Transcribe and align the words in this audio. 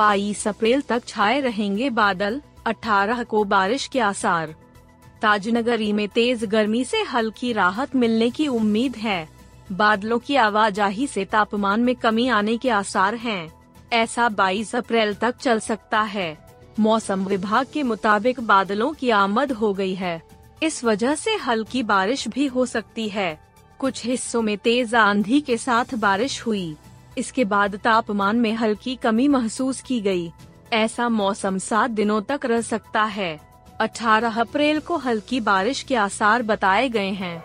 बाईस 0.00 0.48
अप्रैल 0.48 0.80
तक 0.80 1.06
छाए 1.06 1.40
रहेंगे 1.40 1.90
बादल 1.90 2.40
18 2.66 3.22
को 3.24 3.44
बारिश 3.44 3.86
के 3.86 4.00
आसार। 4.00 4.54
ताजनगरी 5.22 5.92
में 5.92 6.08
तेज 6.08 6.44
गर्मी 6.44 6.84
से 6.84 7.02
हल्की 7.02 7.52
राहत 7.52 7.96
मिलने 7.96 8.30
की 8.30 8.48
उम्मीद 8.48 8.96
है। 8.96 9.28
बादलों 9.72 10.18
की 10.18 10.36
आवाजाही 10.36 11.06
से 11.06 11.24
तापमान 11.24 11.80
में 11.80 11.94
कमी 11.96 12.28
आने 12.28 12.56
के 12.56 12.70
आसार 12.70 13.14
हैं। 13.14 13.52
ऐसा 13.92 14.28
22 14.28 14.74
अप्रैल 14.76 15.14
तक 15.14 15.36
चल 15.36 15.60
सकता 15.60 16.00
है। 16.00 16.48
मौसम 16.78 17.24
विभाग 17.24 17.66
के 17.72 17.82
मुताबिक 17.82 18.40
बादलों 18.40 18.92
की 18.92 19.10
आमद 19.10 19.52
हो 19.52 19.74
गई 19.74 19.94
है। 19.94 20.22
इस 20.62 20.84
वजह 20.84 21.14
से 21.14 21.34
हल्की 21.36 21.82
बारिश 21.82 22.28
भी 22.28 22.46
हो 22.46 22.66
सकती 22.66 23.08
है। 23.08 23.40
कुछ 23.78 24.06
हिस्सों 24.06 24.42
में 24.42 24.58
तेज 24.58 24.94
आंधी 24.94 25.40
के 25.40 25.56
साथ 25.56 25.94
बारिश 25.94 26.46
हुई। 26.46 26.76
इसके 27.20 27.44
बाद 27.44 27.76
तापमान 27.76 28.36
में 28.36 28.52
हल्की 28.54 28.96
कमी 28.96 29.28
महसूस 29.28 29.80
की 29.80 30.00
गई। 30.00 30.30
ऐसा 30.72 31.08
मौसम 31.08 31.58
सात 31.58 31.90
दिनों 31.90 32.20
तक 32.22 32.46
रह 32.46 32.60
सकता 32.60 33.02
है। 33.04 33.38
18 33.80 34.38
अप्रैल 34.40 34.80
को 34.80 34.96
हल्की 34.96 35.40
बारिश 35.40 35.82
के 35.82 35.94
आसार 35.96 36.42
बताए 36.42 36.88
गए 36.88 37.10
हैं। 37.12 37.42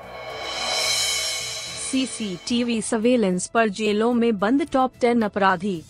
सीसीटीवी 1.91 2.81
सर्वेलेंस 2.81 3.47
पर 3.47 3.69
जेलों 3.69 4.13
में 4.13 4.37
बंद 4.39 4.67
टॉप 4.71 4.93
टेन 5.01 5.21
अपराधी। 5.21 5.81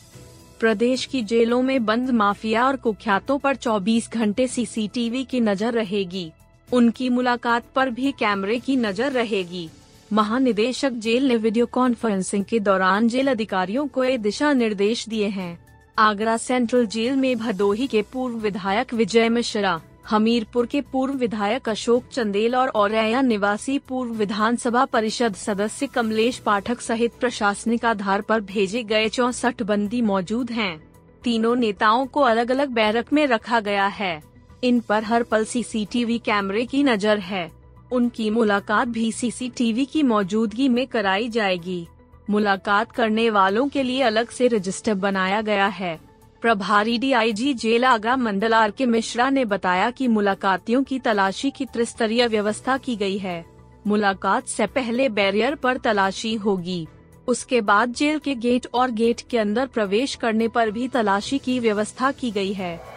प्रदेश 0.59 1.05
की 1.05 1.21
जेलों 1.23 1.61
में 1.61 1.85
बंद 1.85 2.09
माफिया 2.09 2.65
और 2.65 2.75
कुख्यातों 2.75 3.37
पर 3.39 3.55
24 3.55 4.09
घंटे 4.11 4.47
सीसीटीवी 4.47 5.23
की 5.23 5.39
नज़र 5.39 5.73
रहेगी। 5.73 6.31
उनकी 6.69 7.09
मुलाकात 7.09 7.63
पर 7.75 7.89
भी 7.89 8.11
कैमरे 8.11 8.59
की 8.59 8.75
नज़र 8.75 9.11
रहेगी। 9.11 9.69
महानिदेशक 10.11 10.89
जेल 10.93 11.27
ने 11.27 11.35
वीडियो 11.35 11.65
कॉन्फ्रेंसिंग 11.65 12.43
के 12.45 12.59
दौरान 12.59 13.07
जेल 13.07 13.27
अधिकारियों 13.27 13.87
को 13.87 14.03
ये 14.03 14.17
दिशा 14.17 14.51
निर्देश 14.53 15.07
दिए 15.09 15.27
हैं। 15.27 15.57
आगरा 15.97 16.35
सेंट्रल 16.37 16.85
जेल 16.85 17.15
में 17.15 17.37
भदोही 17.37 17.87
के 17.87 18.01
पूर्व 18.13 18.35
विधायक 18.35 18.93
विजय 18.93 19.29
मिश्रा, 19.29 19.79
हमीरपुर 20.09 20.65
के 20.65 20.81
पूर्व 20.81 21.13
विधायक 21.13 21.69
अशोक 21.69 22.03
चंदेल 22.11 22.55
और 22.55 22.67
औरैया 22.67 23.21
निवासी 23.21 23.79
पूर्व 23.79 24.13
विधानसभा 24.13 24.85
परिषद 24.85 25.35
सदस्य 25.35 25.87
कमलेश 25.87 26.37
पाठक 26.37 26.81
सहित 26.81 27.13
प्रशासनिक 27.19 27.85
आधार 27.85 28.21
पर 28.21 28.41
भेजे 28.43 28.83
गए 28.83 29.09
चौसठ 29.09 29.63
बंदी 29.63 30.01
मौजूद 30.03 30.51
हैं। 30.51 30.77
तीनों 31.23 31.55
नेताओं 31.55 32.05
को 32.05 32.21
अलग 32.21 32.51
अलग 32.51 32.69
बैरक 32.69 33.13
में 33.13 33.25
रखा 33.27 33.59
गया 33.59 33.87
है। 33.87 34.21
इन 34.63 34.79
पर 34.79 35.03
हर 35.03 35.23
पल 35.23 35.45
सीसीटीवी 35.45 36.17
कैमरे 36.19 36.65
की 36.65 36.83
नज़र 36.83 37.19
है। 37.19 37.49
उनकी 37.91 38.29
मुलाकात 38.29 38.87
भी 38.87 39.11
सीसीटीवी 39.11 39.85
की 39.85 40.03
मौजूदगी 40.03 40.69
में 40.69 40.87
कराई 40.87 41.29
जाएगी। 41.29 41.87
मुलाकात 42.29 42.91
करने 42.91 43.29
वालों 43.29 43.67
के 43.67 43.83
लिए 43.83 44.01
अलग 44.01 44.29
से 44.29 44.47
रजिस्टर 44.47 44.93
बनाया 44.93 45.41
गया 45.41 45.67
है। 45.67 45.99
प्रभारी 46.41 46.97
डीआईजी 46.97 47.53
जेल 47.53 47.85
आगरा 47.85 48.15
मंडल 48.15 48.53
आर 48.53 48.71
के 48.71 48.85
मिश्रा 48.85 49.29
ने 49.29 49.45
बताया 49.45 49.91
कि 49.91 50.07
मुलाकातियों 50.07 50.83
की 50.83 50.99
तलाशी 50.99 51.51
की 51.51 51.65
त्रिस्तरीय 51.65 52.27
व्यवस्था 52.27 52.77
की 52.77 52.95
गई 52.95 53.17
है। 53.17 53.45
मुलाकात 53.87 54.47
से 54.47 54.65
पहले 54.65 55.09
बैरियर 55.09 55.55
पर 55.55 55.77
तलाशी 55.77 56.35
होगी। 56.35 56.87
उसके 57.27 57.61
बाद 57.61 57.93
जेल 57.93 58.19
के 58.19 58.35
गेट 58.35 58.67
और 58.73 58.91
गेट 58.91 59.21
के 59.29 59.37
अंदर 59.37 59.67
प्रवेश 59.67 60.15
करने 60.15 60.47
पर 60.47 60.71
भी 60.71 60.87
तलाशी 60.87 61.37
की 61.37 61.59
व्यवस्था 61.59 62.11
की 62.11 62.31
गई 62.31 62.53
है। 62.53 62.94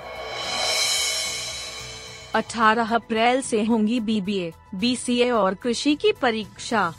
18 2.34 2.94
अप्रैल 2.94 3.40
से 3.40 3.64
होंगी 3.64 4.00
बीबीए, 4.00 4.52
बीसीए 4.74 5.30
और 5.30 5.54
कृषि 5.54 5.94
की 5.94 6.12
परीक्षा। 6.12 6.94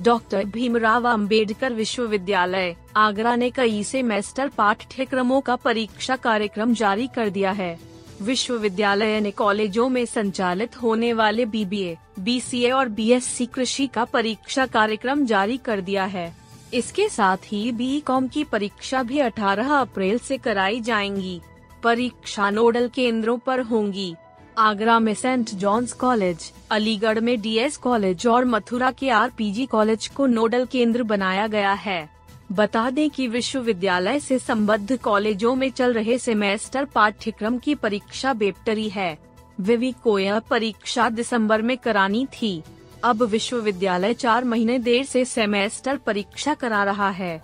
डॉक्टर 0.00 0.44
भीमराव 0.44 1.08
अंबेडकर 1.08 1.72
विश्वविद्यालय 1.72 2.76
आगरा 2.96 3.36
ने 3.36 3.50
कई 3.50 3.84
सेमेस्टर 3.84 4.48
पाठ्यक्रमों 4.48 5.40
का 5.40 5.56
परीक्षा 5.56 6.16
कार्यक्रम 6.16 6.74
जारी 6.74 7.06
कर 7.06 7.30
दिया 7.30 7.50
है। 7.50 7.78
विश्वविद्यालय 8.22 9.20
ने 9.20 9.30
कॉलेजों 9.30 9.88
में 9.88 10.06
संचालित 10.06 10.82
होने 10.82 11.12
वाले 11.12 11.46
बीबीए, 11.46 11.96
बीसीए 12.18 12.70
और 12.70 12.88
बीएससी 12.88 13.46
कृषि 13.46 13.86
का 13.86 14.04
परीक्षा 14.04 14.66
कार्यक्रम 14.66 15.26
जारी 15.26 15.56
कर 15.56 15.80
दिया 15.80 16.04
है। 16.04 16.36
इसके 16.74 17.08
साथ 17.08 17.36
ही 17.44 17.72
बी 17.72 18.00
कॉम 18.00 18.28
की 18.28 18.44
परीक्षा 18.44 19.02
भी 19.02 19.18
18 19.18 19.72
अप्रैल 19.72 20.18
से 20.18 20.38
कराई 20.38 20.80
जाएँगी। 20.80 21.40
परीक्षा 21.82 22.50
नोडल 22.50 22.88
केंद्रों 22.88 23.38
पर 23.38 23.60
होंगी। 23.60 24.14
आगरा 24.58 24.98
में 24.98 25.14
सेंट 25.14 25.50
जॉन्स 25.50 25.92
कॉलेज, 25.92 26.52
अलीगढ़ 26.70 27.20
में 27.20 27.40
डीएस 27.40 27.76
कॉलेज 27.76 28.26
और 28.26 28.44
मथुरा 28.44 28.90
के 28.90 29.08
आरपीजी 29.10 29.64
कॉलेज 29.66 30.06
को 30.08 30.26
नोडल 30.26 30.64
केंद्र 30.64 31.02
बनाया 31.02 31.46
गया 31.46 31.72
है। 31.72 32.08
बता 32.52 32.90
दें 32.90 33.10
कि 33.10 33.26
विश्वविद्यालय 33.28 34.20
से 34.20 34.38
संबद्ध 34.38 34.96
कॉलेजों 34.96 35.54
में 35.54 35.70
चल 35.70 35.92
रहे 35.92 36.18
सेमेस्टर 36.18 36.84
पाठ्यक्रम 36.84 37.58
की 37.58 37.74
परीक्षा 37.74 38.32
बेपटरी 38.32 38.88
है। 38.88 39.18
विवि 39.60 39.94
को 40.04 40.18
यह 40.18 40.38
परीक्षा 40.38 41.08
दिसंबर 41.10 41.62
में 41.62 41.76
करानी 41.78 42.26
थी। 42.26 42.62
अब 43.04 43.22
विश्वविद्यालय 43.22 44.14
चार 44.14 44.44
महीने 44.44 44.78
देर 44.78 45.04
से 45.04 45.24
सेमेस्टर 45.24 45.96
परीक्षा 45.96 46.54
करा 46.54 46.84
रहा 46.84 47.10
है। 47.10 47.36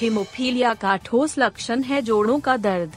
हिमोफीलिया 0.00 0.74
का 0.74 0.96
ठोस 0.96 1.38
लक्षण 1.38 1.82
है 1.82 2.02
जोड़ों 2.02 2.40
का 2.40 2.56
दर्द। 2.56 2.96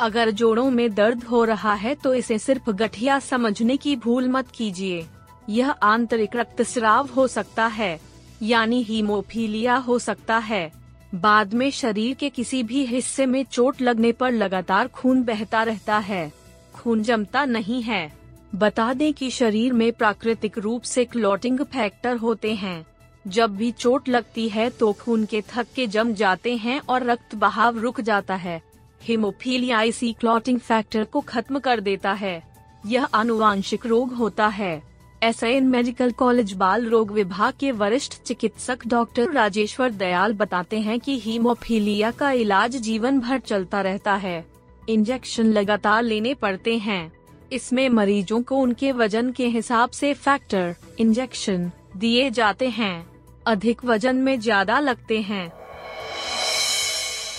अगर 0.00 0.30
जोड़ों 0.30 0.70
में 0.70 0.94
दर्द 0.94 1.24
हो 1.24 1.44
रहा 1.44 1.74
है 1.74 1.94
तो 1.94 2.14
इसे 2.14 2.38
सिर्फ़ 2.38 2.70
गठिया 2.70 3.18
समझने 3.18 3.76
की 3.76 3.96
भूल 3.96 4.28
मत 4.28 4.48
कीजिए। 4.48 5.06
यह 5.48 5.70
आंतरिक 5.70 6.36
रक्तस्राव 6.36 7.08
हो 7.16 7.26
सकता 7.26 7.66
है, 7.66 8.00
यानी 8.42 8.82
हीमोफीलिया 8.82 9.76
हो 9.76 9.98
सकता 9.98 10.38
है। 10.38 10.70
बाद 11.14 11.54
में 11.54 11.70
शरीर 11.70 12.14
के 12.14 12.28
किसी 12.28 12.62
भी 12.62 12.84
हिस्से 12.86 13.26
में 13.26 13.44
चोट 13.44 13.80
लगने 13.80 14.12
पर 14.12 14.32
लगातार 14.32 14.88
खून 14.88 15.22
बहता 15.22 15.62
रहता 15.62 15.98
है। 15.98 16.32
खून 16.74 17.02
जमता 17.02 17.44
नहीं 17.44 17.82
है। 17.82 18.12
बता 18.54 18.92
दें 18.94 19.12
कि 19.14 19.30
शरीर 19.30 19.72
में 19.72 19.92
प्राकृतिक 19.92 20.58
रूप 20.58 20.82
से 20.82 21.04
क्लॉटिंग 21.04 21.60
फैक्टर 21.60 22.16
होते 22.16 22.54
हैं। 22.54 22.86
जब 23.24 23.56
भी 23.56 23.70
चोट 23.70 24.08
लगती 24.08 24.48
है 24.48 24.68
तो 24.70 24.92
खून 24.92 25.24
के 25.24 25.42
थक्के 25.48 25.86
जम 25.86 26.14
जाते 26.14 26.56
हैं 26.56 26.80
और 26.80 27.04
रक्त 27.04 27.34
बहाव 27.34 27.78
रुक 27.78 28.00
जाता 28.00 28.34
है। 28.34 28.60
हीमोफीलिया 29.00 29.80
इसी 29.82 30.12
क्लॉटिंग 30.12 30.58
फैक्टर 30.58 31.04
को 31.04 31.20
खत्म 31.20 31.58
कर 31.58 31.80
देता 31.80 32.12
है। 32.12 32.42
यह 32.86 33.04
आनुवांशिक 33.04 33.86
रोग 33.86 34.12
होता 34.14 34.46
है। 34.48 34.82
एस 35.22 35.42
मेडिकल 35.44 36.10
कॉलेज 36.12 36.52
बाल 36.52 36.88
रोग 36.88 37.10
विभाग 37.10 37.52
के 37.60 37.70
वरिष्ठ 37.72 38.12
चिकित्सक 38.22 38.86
डॉक्टर 38.86 39.32
राजेश्वर 39.32 39.90
दयाल 39.92 40.32
बताते 40.34 40.80
हैं 40.80 40.98
कि 41.00 41.18
हीमोफीलिया 41.20 42.10
का 42.10 42.30
इलाज 42.32 42.76
जीवन 42.76 43.20
भर 43.20 43.38
चलता 43.38 43.80
रहता 43.80 44.14
है। 44.16 44.44
इंजेक्शन 44.88 45.52
लगातार 45.52 46.02
लेने 46.02 46.34
पड़ते 46.34 46.76
हैं। 46.78 47.12
इसमें 47.52 47.88
मरीजों 47.88 48.42
को 48.42 48.56
उनके 48.56 48.92
वज़न 48.92 49.30
के 49.32 49.46
हिसाब 49.48 49.90
से 49.90 50.12
फैक्टर 50.14 50.74
इंजेक्शन 51.00 51.70
दिए 51.96 52.30
जाते 52.30 52.68
हैं। 52.68 53.06
अधिक 53.46 53.84
वज़न 53.84 54.16
में 54.16 54.38
ज़्यादा 54.40 54.78
लगते 54.80 55.20
हैं। 55.20 55.50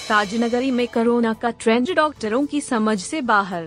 ताजनगरी 0.10 0.70
में 0.72 0.88
कोरोना 0.88 1.32
का 1.34 1.50
ट्रेंड 1.54 1.90
डॉक्टरों 1.96 2.46
की 2.46 2.60
समझ 2.62 2.98
से 3.00 3.20
बाहर। 3.22 3.66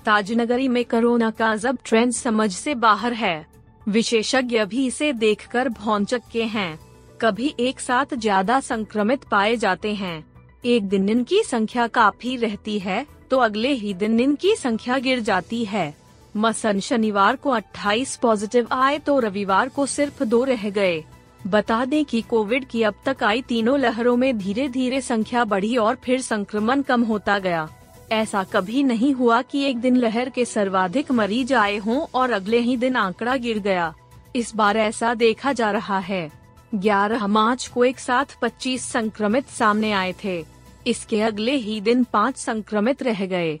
ताजनगरी 0.00 0.66
में 0.68 0.84
कोरोना 0.84 1.30
का 1.30 1.54
जब 1.56 1.78
ट्रेंड 1.84 2.12
समझ 2.12 2.50
से 2.52 2.74
बाहर 2.76 3.12
है, 3.12 3.46
विशेषज्ञ 3.86 4.64
भी 4.64 4.86
इसे 4.86 5.12
देखकर 5.14 5.68
भौचक्के 5.70 6.42
हैं। 6.44 6.78
कभी 7.20 7.54
एक 7.60 7.80
साथ 7.80 8.14
ज़्यादा 8.14 8.58
संक्रमित 8.60 9.24
पाए 9.30 9.56
जाते 9.56 9.94
हैं। 9.94 10.24
एक 10.64 10.88
दिन 10.88 11.08
इनकी 11.08 11.42
संख्या 11.42 11.86
काफ़ी 11.88 12.36
रहती 12.36 12.78
है 12.78 13.04
तो 13.30 13.38
अगले 13.38 13.72
ही 13.72 13.94
दिन 13.94 14.20
इनकी 14.20 14.54
संख्या 14.56 14.98
गिर 14.98 15.20
जाती 15.22 15.64
है। 15.64 15.94
मसन 16.34 16.80
शनिवार 16.80 17.36
को 17.36 17.50
28 17.52 18.16
पॉजिटिव 18.16 18.68
आए 18.72 18.98
तो 18.98 19.18
रविवार 19.20 19.68
को 19.68 19.86
सिर्फ़ 19.88 20.22
दो 20.24 20.44
रह 20.44 20.68
गए। 20.70 21.04
बता 21.46 21.84
दें 21.84 22.04
कि 22.04 22.20
कोविड 22.22 22.64
की 22.64 22.82
अब 22.82 22.94
तक 23.06 23.22
आई 23.22 23.42
तीनों 23.42 23.78
लहरों 23.78 24.16
में 24.16 24.38
धीरे 24.38 24.68
धीरे 24.68 25.00
संख्या 25.00 25.44
बढ़ी 25.44 25.76
और 25.76 25.94
फिर 25.94 26.20
संक्रमण 26.20 26.82
कम 26.82 27.02
होता 27.02 27.38
गया। 27.38 27.68
ऐसा 28.12 28.44
कभी 28.44 28.82
नहीं 28.82 29.12
हुआ 29.12 29.42
कि 29.42 29.62
एक 29.62 29.78
दिन 29.78 29.96
लहर 29.96 30.28
के 30.28 30.44
सर्वाधिक 30.44 31.12
मरीज़ 31.12 31.54
आए 31.54 31.76
हों 31.76 32.06
और 32.14 32.30
अगले 32.30 32.58
ही 32.58 32.76
दिन 32.76 32.96
आंकड़ा 32.96 33.36
गिर 33.36 33.58
गया। 33.58 33.94
इस 34.36 34.56
बार 34.56 34.76
ऐसा 34.76 35.14
देखा 35.14 35.52
जा 35.52 35.70
रहा 35.70 35.98
है। 35.98 36.30
11 36.74 37.26
मार्च 37.26 37.66
को 37.66 37.84
एक 37.84 37.98
साथ 37.98 38.24
25 38.42 38.82
संक्रमित 38.82 39.48
सामने 39.48 39.92
आए 39.92 40.14
थे। 40.24 40.44
इसके 40.86 41.22
अगले 41.22 41.52
ही 41.52 41.80
दिन 41.80 42.04
पाँच 42.04 42.36
संक्रमित 42.36 43.02
रह 43.02 43.26
गए। 43.26 43.60